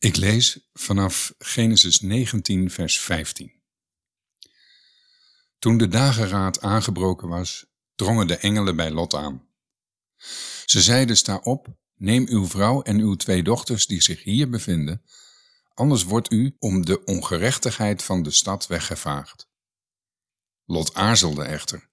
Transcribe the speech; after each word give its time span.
Ik 0.00 0.16
lees 0.16 0.58
vanaf 0.72 1.34
Genesis 1.38 2.00
19, 2.00 2.70
vers 2.70 3.00
15. 3.00 3.52
Toen 5.58 5.78
de 5.78 5.88
dageraad 5.88 6.60
aangebroken 6.60 7.28
was, 7.28 7.66
drongen 7.94 8.26
de 8.26 8.36
engelen 8.36 8.76
bij 8.76 8.90
Lot 8.90 9.14
aan. 9.14 9.48
Ze 10.64 10.80
zeiden: 10.82 11.16
Sta 11.16 11.36
op, 11.36 11.68
neem 11.96 12.26
uw 12.28 12.46
vrouw 12.46 12.82
en 12.82 12.98
uw 12.98 13.14
twee 13.14 13.42
dochters 13.42 13.86
die 13.86 14.02
zich 14.02 14.22
hier 14.22 14.48
bevinden, 14.48 15.02
anders 15.74 16.02
wordt 16.02 16.32
u 16.32 16.56
om 16.58 16.84
de 16.84 17.04
ongerechtigheid 17.04 18.02
van 18.02 18.22
de 18.22 18.30
stad 18.30 18.66
weggevaagd. 18.66 19.48
Lot 20.64 20.94
aarzelde 20.94 21.44
echter. 21.44 21.88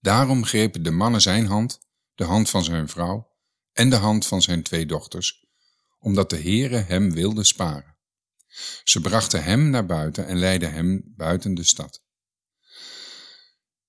Daarom 0.00 0.44
grepen 0.44 0.82
de 0.82 0.90
mannen 0.90 1.20
zijn 1.20 1.46
hand, 1.46 1.80
de 2.14 2.24
hand 2.24 2.50
van 2.50 2.64
zijn 2.64 2.88
vrouw 2.88 3.32
en 3.72 3.90
de 3.90 3.96
hand 3.96 4.26
van 4.26 4.42
zijn 4.42 4.62
twee 4.62 4.86
dochters 4.86 5.45
omdat 6.06 6.30
de 6.30 6.40
Heere 6.40 6.76
hem 6.76 7.12
wilde 7.12 7.44
sparen. 7.44 7.96
Ze 8.84 9.00
brachten 9.00 9.44
hem 9.44 9.70
naar 9.70 9.86
buiten 9.86 10.26
en 10.26 10.38
leidden 10.38 10.72
hem 10.72 11.02
buiten 11.16 11.54
de 11.54 11.62
stad. 11.62 12.02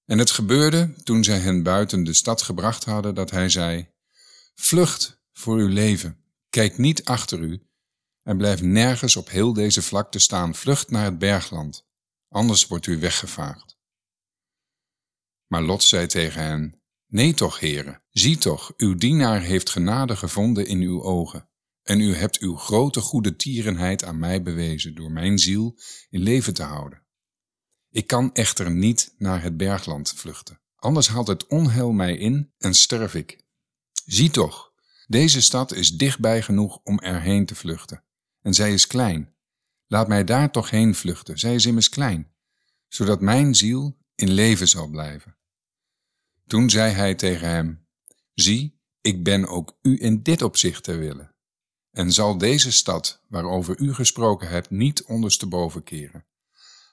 En 0.05 0.17
het 0.17 0.31
gebeurde, 0.31 0.94
toen 1.03 1.23
zij 1.23 1.39
hen 1.39 1.63
buiten 1.63 2.03
de 2.03 2.13
stad 2.13 2.41
gebracht 2.41 2.84
hadden, 2.84 3.16
dat 3.16 3.31
hij 3.31 3.49
zei, 3.49 3.89
Vlucht 4.55 5.22
voor 5.31 5.58
uw 5.58 5.67
leven, 5.67 6.23
kijk 6.49 6.77
niet 6.77 7.05
achter 7.05 7.39
u 7.39 7.67
en 8.23 8.38
blijf 8.38 8.61
nergens 8.61 9.16
op 9.16 9.30
heel 9.30 9.53
deze 9.53 9.81
vlakte 9.81 10.20
staan, 10.20 10.55
vlucht 10.55 10.89
naar 10.89 11.05
het 11.05 11.17
bergland, 11.20 11.88
anders 12.30 12.67
wordt 12.67 12.88
u 12.88 12.99
weggevaagd. 12.99 13.77
Maar 15.47 15.61
Lot 15.61 15.84
zei 15.84 16.08
tegen 16.08 16.41
hen, 16.41 16.81
Nee 17.08 17.34
toch, 17.34 17.59
heren, 17.59 18.03
zie 18.09 18.38
toch, 18.38 18.73
uw 18.77 18.95
dienaar 18.95 19.41
heeft 19.41 19.70
genade 19.70 20.16
gevonden 20.16 20.67
in 20.67 20.81
uw 20.81 21.03
ogen. 21.03 21.49
En 21.87 22.01
u 22.01 22.15
hebt 22.15 22.39
uw 22.39 22.55
grote 22.55 23.01
goede 23.01 23.35
tierenheid 23.35 24.03
aan 24.03 24.19
mij 24.19 24.41
bewezen 24.41 24.95
door 24.95 25.11
mijn 25.11 25.39
ziel 25.39 25.79
in 26.09 26.21
leven 26.21 26.53
te 26.53 26.63
houden. 26.63 27.02
Ik 27.89 28.07
kan 28.07 28.33
echter 28.33 28.71
niet 28.71 29.13
naar 29.17 29.41
het 29.41 29.57
bergland 29.57 30.13
vluchten, 30.16 30.61
anders 30.75 31.07
haalt 31.07 31.27
het 31.27 31.47
onheil 31.47 31.91
mij 31.91 32.17
in 32.17 32.53
en 32.57 32.73
sterf 32.73 33.13
ik. 33.16 33.45
Zie 34.05 34.29
toch, 34.29 34.73
deze 35.05 35.41
stad 35.41 35.73
is 35.73 35.97
dichtbij 35.97 36.41
genoeg 36.41 36.79
om 36.83 36.99
erheen 36.99 37.45
te 37.45 37.55
vluchten, 37.55 38.03
en 38.41 38.53
zij 38.53 38.73
is 38.73 38.88
klein. 38.88 39.35
Laat 39.85 40.07
mij 40.07 40.23
daar 40.23 40.51
toch 40.51 40.69
heen 40.69 40.95
vluchten, 40.95 41.39
zij 41.39 41.55
is 41.55 41.66
immers 41.66 41.89
klein, 41.89 42.33
zodat 42.88 43.22
mijn 43.22 43.55
ziel 43.55 43.97
in 44.16 44.31
leven 44.31 44.67
zal 44.67 44.88
blijven. 44.88 45.38
Toen 46.47 46.69
zei 46.69 46.94
hij 46.94 47.16
tegen 47.16 47.49
hem, 47.49 47.88
zie, 48.33 48.81
ik 49.01 49.23
ben 49.23 49.47
ook 49.47 49.77
u 49.81 50.01
in 50.01 50.23
dit 50.23 50.41
opzicht 50.41 50.83
te 50.83 50.95
willen 50.95 51.35
en 51.98 52.12
zal 52.12 52.38
deze 52.38 52.72
stad, 52.72 53.23
waarover 53.28 53.80
u 53.80 53.94
gesproken 53.94 54.48
hebt, 54.48 54.70
niet 54.70 55.03
ondersteboven 55.03 55.84
keren. 55.84 56.26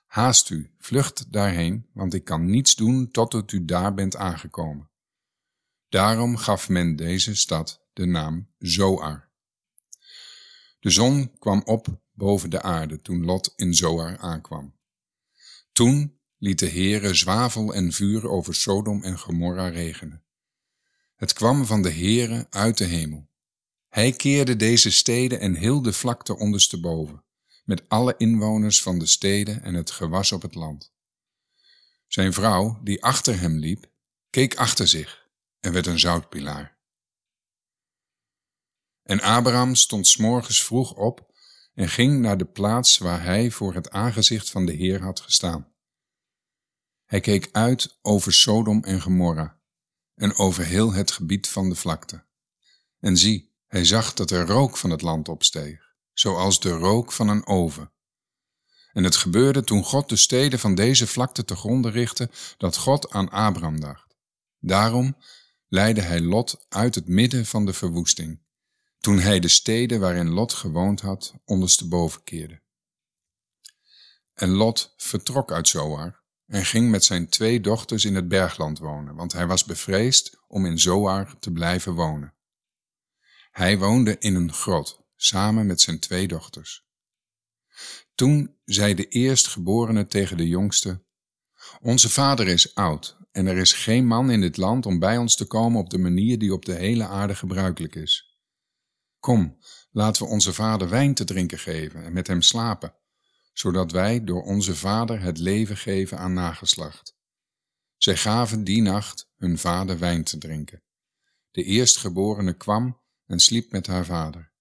Haast 0.06 0.50
u, 0.50 0.74
vlucht 0.78 1.32
daarheen, 1.32 1.86
want 1.92 2.14
ik 2.14 2.24
kan 2.24 2.50
niets 2.50 2.74
doen 2.74 3.10
totdat 3.10 3.52
u 3.52 3.64
daar 3.64 3.94
bent 3.94 4.16
aangekomen. 4.16 4.90
Daarom 5.88 6.36
gaf 6.36 6.68
men 6.68 6.96
deze 6.96 7.34
stad 7.34 7.86
de 7.92 8.06
naam 8.06 8.48
Zoar. 8.58 9.30
De 10.80 10.90
zon 10.90 11.38
kwam 11.38 11.62
op 11.64 12.00
boven 12.12 12.50
de 12.50 12.62
aarde 12.62 13.00
toen 13.00 13.24
Lot 13.24 13.52
in 13.56 13.74
Zoar 13.74 14.18
aankwam. 14.18 14.74
Toen 15.72 16.18
liet 16.38 16.58
de 16.58 16.68
Heere 16.68 17.14
zwavel 17.14 17.74
en 17.74 17.92
vuur 17.92 18.28
over 18.28 18.54
Sodom 18.54 19.02
en 19.02 19.18
Gomorra 19.18 19.68
regenen. 19.68 20.24
Het 21.14 21.32
kwam 21.32 21.66
van 21.66 21.82
de 21.82 21.90
Heere 21.90 22.46
uit 22.50 22.78
de 22.78 22.84
hemel. 22.84 23.32
Hij 23.94 24.12
keerde 24.12 24.56
deze 24.56 24.90
steden 24.90 25.40
en 25.40 25.54
heel 25.54 25.82
de 25.82 25.92
vlakte 25.92 26.36
ondersteboven, 26.36 27.24
met 27.64 27.88
alle 27.88 28.14
inwoners 28.16 28.82
van 28.82 28.98
de 28.98 29.06
steden 29.06 29.62
en 29.62 29.74
het 29.74 29.90
gewas 29.90 30.32
op 30.32 30.42
het 30.42 30.54
land. 30.54 30.92
Zijn 32.06 32.32
vrouw, 32.32 32.80
die 32.82 33.02
achter 33.02 33.40
hem 33.40 33.58
liep, 33.58 33.90
keek 34.30 34.56
achter 34.56 34.88
zich 34.88 35.28
en 35.60 35.72
werd 35.72 35.86
een 35.86 35.98
zoutpilaar. 35.98 36.78
En 39.02 39.20
Abraham 39.20 39.74
stond 39.74 40.06
s 40.06 40.16
morgens 40.16 40.64
vroeg 40.64 40.94
op 40.94 41.34
en 41.74 41.88
ging 41.88 42.20
naar 42.20 42.38
de 42.38 42.46
plaats 42.46 42.98
waar 42.98 43.22
hij 43.22 43.50
voor 43.50 43.74
het 43.74 43.90
aangezicht 43.90 44.50
van 44.50 44.66
de 44.66 44.72
Heer 44.72 45.02
had 45.02 45.20
gestaan. 45.20 45.72
Hij 47.04 47.20
keek 47.20 47.48
uit 47.52 47.98
over 48.02 48.32
Sodom 48.32 48.84
en 48.84 49.00
Gomorra 49.00 49.60
en 50.14 50.36
over 50.36 50.64
heel 50.64 50.92
het 50.92 51.10
gebied 51.10 51.48
van 51.48 51.68
de 51.68 51.74
vlakte. 51.74 52.24
En 53.00 53.16
zie, 53.16 53.52
hij 53.74 53.84
zag 53.84 54.14
dat 54.14 54.30
er 54.30 54.46
rook 54.46 54.76
van 54.76 54.90
het 54.90 55.02
land 55.02 55.28
opsteeg, 55.28 55.94
zoals 56.12 56.60
de 56.60 56.70
rook 56.70 57.12
van 57.12 57.28
een 57.28 57.46
oven. 57.46 57.92
En 58.92 59.04
het 59.04 59.16
gebeurde 59.16 59.64
toen 59.64 59.84
God 59.84 60.08
de 60.08 60.16
steden 60.16 60.58
van 60.58 60.74
deze 60.74 61.06
vlakte 61.06 61.44
te 61.44 61.56
gronden 61.56 61.90
richtte, 61.92 62.30
dat 62.56 62.76
God 62.76 63.10
aan 63.10 63.30
Abraham 63.30 63.80
dacht. 63.80 64.16
Daarom 64.58 65.16
leidde 65.68 66.00
hij 66.00 66.20
Lot 66.20 66.66
uit 66.68 66.94
het 66.94 67.08
midden 67.08 67.46
van 67.46 67.66
de 67.66 67.72
verwoesting, 67.72 68.40
toen 69.00 69.18
hij 69.18 69.40
de 69.40 69.48
steden 69.48 70.00
waarin 70.00 70.28
Lot 70.28 70.52
gewoond 70.52 71.00
had 71.00 71.34
ondersteboven 71.44 72.22
keerde. 72.22 72.60
En 74.34 74.48
Lot 74.48 74.94
vertrok 74.96 75.52
uit 75.52 75.68
Zoar 75.68 76.22
en 76.46 76.64
ging 76.64 76.90
met 76.90 77.04
zijn 77.04 77.28
twee 77.28 77.60
dochters 77.60 78.04
in 78.04 78.14
het 78.14 78.28
bergland 78.28 78.78
wonen, 78.78 79.14
want 79.14 79.32
hij 79.32 79.46
was 79.46 79.64
bevreesd 79.64 80.36
om 80.48 80.66
in 80.66 80.78
Zoar 80.78 81.38
te 81.38 81.50
blijven 81.50 81.92
wonen. 81.92 82.33
Hij 83.54 83.78
woonde 83.78 84.18
in 84.18 84.34
een 84.34 84.52
grot, 84.52 85.06
samen 85.16 85.66
met 85.66 85.80
zijn 85.80 85.98
twee 85.98 86.28
dochters. 86.28 86.86
Toen 88.14 88.56
zei 88.64 88.94
de 88.94 89.08
eerstgeborene 89.08 90.06
tegen 90.06 90.36
de 90.36 90.48
jongste, 90.48 91.04
Onze 91.80 92.08
vader 92.08 92.48
is 92.48 92.74
oud 92.74 93.16
en 93.32 93.46
er 93.46 93.56
is 93.56 93.72
geen 93.72 94.06
man 94.06 94.30
in 94.30 94.40
dit 94.40 94.56
land 94.56 94.86
om 94.86 94.98
bij 94.98 95.18
ons 95.18 95.36
te 95.36 95.46
komen 95.46 95.80
op 95.80 95.90
de 95.90 95.98
manier 95.98 96.38
die 96.38 96.52
op 96.52 96.64
de 96.64 96.74
hele 96.74 97.06
aarde 97.06 97.34
gebruikelijk 97.34 97.94
is. 97.94 98.38
Kom, 99.18 99.58
laten 99.90 100.22
we 100.22 100.28
onze 100.28 100.52
vader 100.52 100.88
wijn 100.88 101.14
te 101.14 101.24
drinken 101.24 101.58
geven 101.58 102.04
en 102.04 102.12
met 102.12 102.26
hem 102.26 102.42
slapen, 102.42 102.94
zodat 103.52 103.92
wij 103.92 104.24
door 104.24 104.42
onze 104.42 104.76
vader 104.76 105.20
het 105.20 105.38
leven 105.38 105.76
geven 105.76 106.18
aan 106.18 106.32
nageslacht. 106.32 107.16
Zij 107.96 108.16
gaven 108.16 108.64
die 108.64 108.82
nacht 108.82 109.30
hun 109.36 109.58
vader 109.58 109.98
wijn 109.98 110.24
te 110.24 110.38
drinken. 110.38 110.82
De 111.50 111.62
eerstgeborene 111.62 112.56
kwam 112.56 113.02
en 113.26 113.40
sliep 113.40 113.72
met 113.72 113.86
haar 113.86 114.04
vader. 114.04 114.52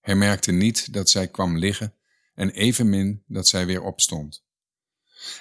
Hij 0.00 0.14
merkte 0.14 0.52
niet 0.52 0.92
dat 0.92 1.10
zij 1.10 1.28
kwam 1.28 1.58
liggen 1.58 1.94
en 2.34 2.50
evenmin 2.50 3.22
dat 3.26 3.48
zij 3.48 3.66
weer 3.66 3.82
opstond. 3.82 4.44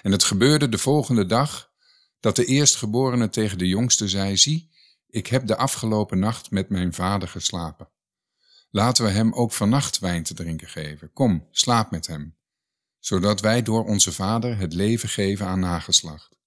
En 0.02 0.12
het 0.12 0.24
gebeurde 0.24 0.70
de 0.70 0.78
volgende 0.78 1.26
dag 1.26 1.72
dat 2.20 2.36
de 2.36 2.46
eerstgeborene 2.46 3.30
tegen 3.30 3.58
de 3.58 3.68
jongste 3.68 4.10
zei, 4.10 4.38
zie, 4.38 4.72
ik 5.08 5.28
heb 5.28 5.48
de 5.48 5.56
afgelopen 5.56 6.20
nacht 6.20 6.52
met 6.52 6.70
mijn 6.70 6.94
vader 6.94 7.28
geslapen. 7.28 7.90
Laten 8.70 9.06
we 9.06 9.12
hem 9.12 9.34
ook 9.34 9.52
vannacht 9.52 10.00
wijn 10.00 10.24
te 10.24 10.34
drinken 10.34 10.68
geven. 10.68 11.14
Kom, 11.14 11.48
slaap 11.52 11.92
met 11.92 12.08
hem, 12.08 12.38
zodat 13.00 13.42
wij 13.42 13.62
door 13.62 13.86
onze 13.86 14.12
vader 14.12 14.58
het 14.58 14.74
leven 14.74 15.10
geven 15.10 15.46
aan 15.46 15.60
nageslacht. 15.60 16.38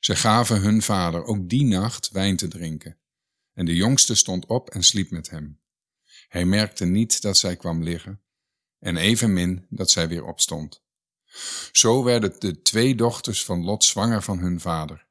Ze 0.00 0.16
gaven 0.16 0.60
hun 0.60 0.82
vader 0.82 1.24
ook 1.24 1.48
die 1.48 1.64
nacht 1.64 2.10
wijn 2.10 2.36
te 2.36 2.48
drinken. 2.48 2.98
En 3.52 3.64
de 3.64 3.74
jongste 3.74 4.14
stond 4.14 4.46
op 4.46 4.70
en 4.70 4.82
sliep 4.82 5.10
met 5.10 5.30
hem. 5.30 5.60
Hij 6.28 6.44
merkte 6.44 6.84
niet 6.84 7.22
dat 7.22 7.38
zij 7.38 7.56
kwam 7.56 7.82
liggen, 7.82 8.22
en 8.78 8.96
evenmin 8.96 9.66
dat 9.68 9.90
zij 9.90 10.08
weer 10.08 10.24
opstond. 10.24 10.82
Zo 11.72 12.04
werden 12.04 12.40
de 12.40 12.62
twee 12.62 12.94
dochters 12.94 13.44
van 13.44 13.64
Lot 13.64 13.84
zwanger 13.84 14.22
van 14.22 14.38
hun 14.38 14.60
vader. 14.60 15.06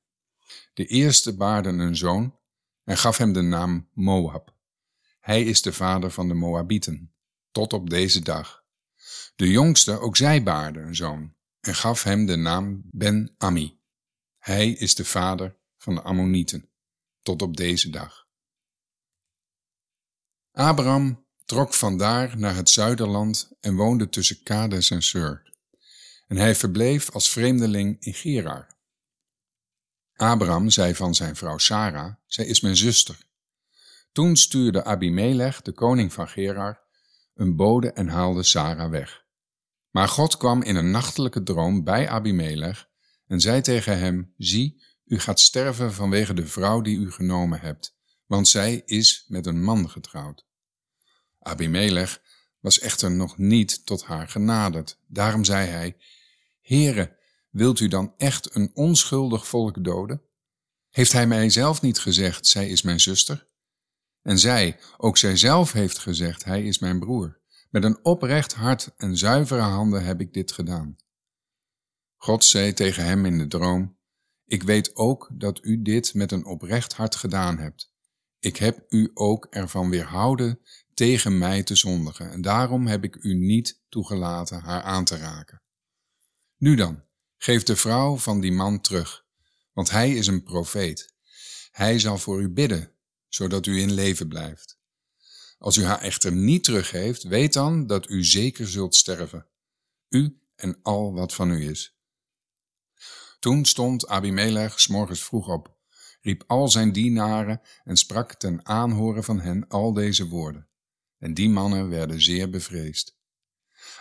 De 0.73 0.85
eerste 0.85 1.35
baarde 1.35 1.69
een 1.69 1.97
zoon 1.97 2.39
en 2.83 2.97
gaf 2.97 3.17
hem 3.17 3.33
de 3.33 3.41
naam 3.41 3.89
Moab. 3.93 4.55
Hij 5.19 5.43
is 5.43 5.61
de 5.61 5.73
vader 5.73 6.11
van 6.11 6.27
de 6.27 6.33
Moabieten, 6.33 7.13
tot 7.51 7.73
op 7.73 7.89
deze 7.89 8.21
dag. 8.21 8.63
De 9.35 9.49
jongste, 9.49 9.99
ook 9.99 10.17
zij 10.17 10.43
baarde 10.43 10.79
een 10.79 10.95
zoon 10.95 11.35
en 11.59 11.75
gaf 11.75 12.03
hem 12.03 12.25
de 12.25 12.35
naam 12.35 12.81
Ben-Ami. 12.91 13.79
Hij 14.37 14.71
is 14.71 14.95
de 14.95 15.05
vader 15.05 15.57
van 15.77 15.95
de 15.95 16.01
Ammonieten, 16.01 16.69
tot 17.21 17.41
op 17.41 17.57
deze 17.57 17.89
dag. 17.89 18.20
Abraham 20.53 21.25
trok 21.45 21.73
vandaar 21.73 22.37
naar 22.37 22.55
het 22.55 22.69
zuiderland 22.69 23.51
en 23.59 23.75
woonde 23.75 24.09
tussen 24.09 24.43
Kades 24.43 24.89
en 24.89 25.01
Sur. 25.01 25.53
En 26.27 26.37
hij 26.37 26.55
verbleef 26.55 27.11
als 27.11 27.29
vreemdeling 27.29 27.97
in 27.99 28.13
Gerar. 28.13 28.67
Abraham 30.15 30.69
zei 30.69 30.95
van 30.95 31.15
zijn 31.15 31.35
vrouw 31.35 31.57
Sarah, 31.57 32.13
zij 32.25 32.45
is 32.45 32.61
mijn 32.61 32.77
zuster. 32.77 33.17
Toen 34.11 34.35
stuurde 34.35 34.83
Abimelech, 34.83 35.61
de 35.61 35.71
koning 35.71 36.13
van 36.13 36.27
Gerar, 36.27 36.81
een 37.33 37.55
bode 37.55 37.91
en 37.91 38.07
haalde 38.07 38.43
Sarah 38.43 38.89
weg. 38.89 39.25
Maar 39.89 40.07
God 40.07 40.37
kwam 40.37 40.61
in 40.61 40.75
een 40.75 40.91
nachtelijke 40.91 41.43
droom 41.43 41.83
bij 41.83 42.09
Abimelech 42.09 42.89
en 43.27 43.39
zei 43.39 43.61
tegen 43.61 43.99
hem, 43.99 44.33
zie, 44.37 44.83
u 45.05 45.19
gaat 45.19 45.39
sterven 45.39 45.93
vanwege 45.93 46.33
de 46.33 46.47
vrouw 46.47 46.81
die 46.81 46.97
u 46.97 47.11
genomen 47.11 47.59
hebt 47.59 47.99
want 48.31 48.47
zij 48.47 48.81
is 48.85 49.25
met 49.27 49.45
een 49.45 49.63
man 49.63 49.89
getrouwd. 49.89 50.45
Abimelech 51.39 52.21
was 52.59 52.79
echter 52.79 53.11
nog 53.11 53.37
niet 53.37 53.85
tot 53.85 54.03
haar 54.03 54.27
genaderd. 54.27 54.99
Daarom 55.07 55.43
zei 55.43 55.67
hij, 55.67 55.97
Heere, 56.61 57.17
wilt 57.49 57.79
u 57.79 57.87
dan 57.87 58.13
echt 58.17 58.55
een 58.55 58.71
onschuldig 58.73 59.47
volk 59.47 59.83
doden? 59.83 60.21
Heeft 60.89 61.11
hij 61.11 61.27
mij 61.27 61.49
zelf 61.49 61.81
niet 61.81 61.99
gezegd, 61.99 62.47
zij 62.47 62.69
is 62.69 62.81
mijn 62.81 62.99
zuster? 62.99 63.47
En 64.21 64.39
zij, 64.39 64.79
ook 64.97 65.17
zij 65.17 65.37
zelf 65.37 65.71
heeft 65.71 65.97
gezegd, 65.97 66.43
hij 66.43 66.63
is 66.63 66.79
mijn 66.79 66.99
broer. 66.99 67.39
Met 67.69 67.83
een 67.83 68.05
oprecht 68.05 68.53
hart 68.53 68.93
en 68.97 69.17
zuivere 69.17 69.61
handen 69.61 70.03
heb 70.03 70.21
ik 70.21 70.33
dit 70.33 70.51
gedaan. 70.51 70.95
God 72.15 72.45
zei 72.45 72.73
tegen 72.73 73.05
hem 73.05 73.25
in 73.25 73.37
de 73.37 73.47
droom, 73.47 73.97
ik 74.45 74.63
weet 74.63 74.95
ook 74.95 75.29
dat 75.33 75.63
u 75.63 75.81
dit 75.81 76.13
met 76.13 76.31
een 76.31 76.45
oprecht 76.45 76.93
hart 76.93 77.15
gedaan 77.15 77.57
hebt. 77.57 77.90
Ik 78.41 78.57
heb 78.57 78.85
u 78.89 79.11
ook 79.13 79.47
ervan 79.49 79.89
weerhouden 79.89 80.59
tegen 80.93 81.37
mij 81.37 81.63
te 81.63 81.75
zondigen, 81.75 82.31
en 82.31 82.41
daarom 82.41 82.87
heb 82.87 83.03
ik 83.03 83.15
u 83.15 83.33
niet 83.33 83.81
toegelaten 83.89 84.59
haar 84.59 84.81
aan 84.81 85.05
te 85.05 85.17
raken. 85.17 85.61
Nu 86.57 86.75
dan, 86.75 87.03
geef 87.37 87.63
de 87.63 87.75
vrouw 87.75 88.17
van 88.17 88.39
die 88.39 88.51
man 88.51 88.81
terug, 88.81 89.25
want 89.73 89.89
hij 89.89 90.13
is 90.13 90.27
een 90.27 90.43
profeet. 90.43 91.13
Hij 91.71 91.99
zal 91.99 92.17
voor 92.17 92.41
u 92.41 92.49
bidden, 92.49 92.95
zodat 93.27 93.65
u 93.65 93.79
in 93.79 93.91
leven 93.91 94.27
blijft. 94.27 94.79
Als 95.57 95.77
u 95.77 95.83
haar 95.83 96.01
echter 96.01 96.31
niet 96.31 96.63
teruggeeft, 96.63 97.23
weet 97.23 97.53
dan 97.53 97.87
dat 97.87 98.09
u 98.09 98.23
zeker 98.23 98.67
zult 98.67 98.95
sterven, 98.95 99.47
u 100.09 100.41
en 100.55 100.79
al 100.81 101.13
wat 101.13 101.33
van 101.33 101.51
u 101.51 101.69
is. 101.69 101.95
Toen 103.39 103.65
stond 103.65 104.07
Abimelech 104.07 104.79
s 104.79 104.87
morgens 104.87 105.23
vroeg 105.23 105.47
op, 105.47 105.79
riep 106.21 106.43
al 106.47 106.69
zijn 106.69 106.91
dienaren 106.91 107.61
en 107.83 107.97
sprak 107.97 108.33
ten 108.33 108.65
aanhoren 108.65 109.23
van 109.23 109.39
hen 109.39 109.67
al 109.67 109.93
deze 109.93 110.27
woorden. 110.27 110.67
En 111.17 111.33
die 111.33 111.49
mannen 111.49 111.89
werden 111.89 112.21
zeer 112.21 112.49
bevreesd. 112.49 113.19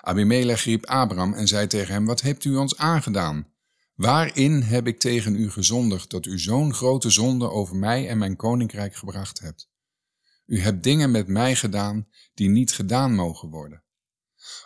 Abimelech 0.01 0.65
riep 0.65 0.87
Abraham 0.87 1.35
en 1.35 1.49
zei 1.49 1.67
tegen 1.67 1.95
hem, 1.95 2.07
wat 2.07 2.21
hebt 2.21 2.45
u 2.45 2.57
ons 2.57 2.77
aangedaan? 2.77 3.53
Waarin 3.95 4.63
heb 4.63 4.87
ik 4.87 4.99
tegen 4.99 5.37
u 5.37 5.51
gezondigd 5.51 6.11
dat 6.11 6.27
u 6.27 6.39
zo'n 6.39 6.75
grote 6.75 7.11
zonde 7.11 7.51
over 7.51 7.77
mij 7.77 8.09
en 8.09 8.19
mijn 8.19 8.37
koninkrijk 8.37 8.95
gebracht 8.95 9.41
hebt? 9.41 9.71
U 10.47 10.61
hebt 10.61 10.83
dingen 10.83 11.11
met 11.11 11.29
mij 11.29 11.57
gedaan 11.57 12.09
die 12.35 12.49
niet 12.49 12.73
gedaan 12.73 13.15
mogen 13.15 13.51
worden. 13.51 13.83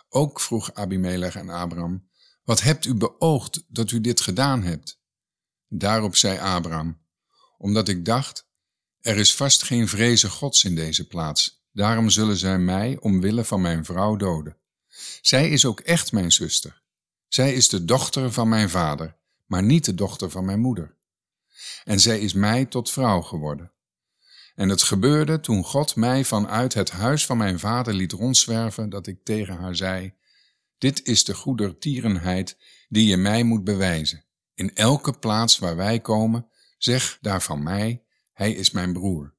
Ook 0.09 0.41
vroeg 0.41 0.73
Abimelech 0.73 1.35
en 1.35 1.49
Abraham, 1.49 2.09
wat 2.43 2.61
hebt 2.61 2.85
u 2.85 2.93
beoogd 2.93 3.63
dat 3.67 3.91
u 3.91 4.01
dit 4.01 4.21
gedaan 4.21 4.63
hebt? 4.63 5.01
Daarop 5.67 6.15
zei 6.15 6.37
Abraham, 6.37 7.04
omdat 7.57 7.87
ik 7.87 8.05
dacht, 8.05 8.47
er 9.01 9.17
is 9.17 9.35
vast 9.35 9.63
geen 9.63 9.87
vreze 9.87 10.29
gods 10.29 10.63
in 10.63 10.75
deze 10.75 11.07
plaats, 11.07 11.63
daarom 11.71 12.09
zullen 12.09 12.37
zij 12.37 12.57
mij 12.57 12.97
omwille 12.99 13.43
van 13.43 13.61
mijn 13.61 13.85
vrouw 13.85 14.15
doden. 14.15 14.57
Zij 15.21 15.49
is 15.49 15.65
ook 15.65 15.79
echt 15.79 16.11
mijn 16.11 16.31
zuster. 16.31 16.81
Zij 17.27 17.53
is 17.53 17.69
de 17.69 17.85
dochter 17.85 18.31
van 18.31 18.49
mijn 18.49 18.69
vader, 18.69 19.15
maar 19.45 19.63
niet 19.63 19.85
de 19.85 19.93
dochter 19.93 20.29
van 20.29 20.45
mijn 20.45 20.59
moeder. 20.59 20.95
En 21.83 21.99
zij 21.99 22.19
is 22.19 22.33
mij 22.33 22.65
tot 22.65 22.91
vrouw 22.91 23.21
geworden. 23.21 23.71
En 24.55 24.69
het 24.69 24.81
gebeurde 24.81 25.39
toen 25.39 25.63
God 25.63 25.95
mij 25.95 26.25
vanuit 26.25 26.73
het 26.73 26.91
huis 26.91 27.25
van 27.25 27.37
mijn 27.37 27.59
vader 27.59 27.93
liet 27.93 28.11
rondzwerven, 28.11 28.89
dat 28.89 29.07
ik 29.07 29.23
tegen 29.23 29.55
haar 29.55 29.75
zei, 29.75 30.13
dit 30.77 31.05
is 31.05 31.23
de 31.23 31.33
goedertierenheid 31.33 32.57
die 32.89 33.07
je 33.07 33.17
mij 33.17 33.43
moet 33.43 33.63
bewijzen. 33.63 34.23
In 34.53 34.75
elke 34.75 35.13
plaats 35.13 35.59
waar 35.59 35.75
wij 35.75 35.99
komen, 35.99 36.47
zeg 36.77 37.17
daar 37.21 37.41
van 37.41 37.63
mij, 37.63 38.03
hij 38.33 38.51
is 38.51 38.71
mijn 38.71 38.93
broer. 38.93 39.33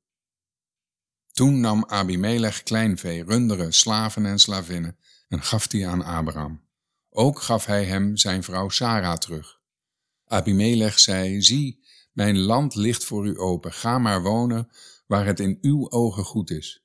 Toen 1.32 1.60
nam 1.60 1.84
Abimelech 1.86 2.62
kleinvee, 2.62 3.24
runderen, 3.24 3.72
slaven 3.72 4.26
en 4.26 4.38
slavinnen 4.38 4.96
en 5.28 5.42
gaf 5.42 5.66
die 5.66 5.86
aan 5.86 6.02
Abraham. 6.02 6.64
Ook 7.10 7.40
gaf 7.40 7.66
hij 7.66 7.84
hem 7.84 8.16
zijn 8.16 8.42
vrouw 8.42 8.68
Sara 8.68 9.16
terug. 9.16 9.60
Abimelech 10.26 10.98
zei, 10.98 11.42
zie, 11.42 11.84
mijn 12.12 12.38
land 12.38 12.74
ligt 12.74 13.04
voor 13.04 13.26
u 13.26 13.38
open, 13.38 13.72
ga 13.72 13.98
maar 13.98 14.22
wonen 14.22 14.68
waar 15.06 15.26
het 15.26 15.40
in 15.40 15.58
uw 15.60 15.90
ogen 15.90 16.24
goed 16.24 16.50
is. 16.50 16.84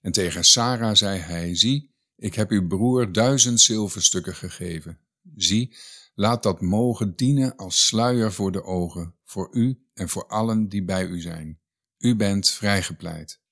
En 0.00 0.12
tegen 0.12 0.44
Sara 0.44 0.94
zei 0.94 1.18
hij, 1.18 1.56
zie, 1.56 1.94
ik 2.16 2.34
heb 2.34 2.50
uw 2.50 2.66
broer 2.66 3.12
duizend 3.12 3.60
zilverstukken 3.60 4.34
gegeven. 4.34 4.98
Zie, 5.36 5.76
laat 6.14 6.42
dat 6.42 6.60
mogen 6.60 7.16
dienen 7.16 7.56
als 7.56 7.86
sluier 7.86 8.32
voor 8.32 8.52
de 8.52 8.62
ogen, 8.62 9.14
voor 9.24 9.48
u 9.52 9.86
en 9.94 10.08
voor 10.08 10.26
allen 10.26 10.68
die 10.68 10.84
bij 10.84 11.06
u 11.06 11.20
zijn. 11.20 11.60
U 11.98 12.16
bent 12.16 12.50
vrijgepleit. 12.50 13.42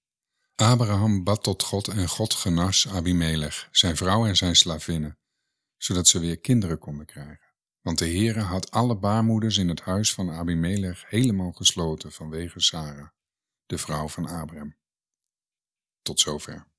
Abraham 0.55 1.25
bad 1.25 1.43
tot 1.43 1.63
God 1.63 1.89
en 1.89 2.09
God 2.09 2.35
genas 2.35 2.89
Abimelech, 2.89 3.69
zijn 3.71 3.97
vrouw 3.97 4.27
en 4.27 4.37
zijn 4.37 4.57
slavinnen, 4.57 5.19
zodat 5.77 6.09
ze 6.09 6.19
weer 6.19 6.41
kinderen 6.41 6.79
konden 6.79 7.07
krijgen. 7.07 7.51
Want 7.81 7.99
de 7.99 8.05
Heere 8.09 8.41
had 8.41 8.71
alle 8.71 8.99
baarmoeders 8.99 9.57
in 9.57 9.69
het 9.69 9.81
huis 9.81 10.15
van 10.15 10.31
Abimelech 10.31 11.05
helemaal 11.09 11.53
gesloten 11.53 12.13
vanwege 12.13 12.61
Sarah, 12.61 13.09
de 13.67 13.79
vrouw 13.79 14.09
van 14.09 14.27
Abraham. 14.27 14.77
Tot 16.03 16.21
zover. 16.21 16.72